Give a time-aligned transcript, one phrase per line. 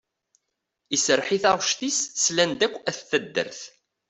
[0.95, 3.61] Iserreḥ i taɣect-is slan-d akk At taddart.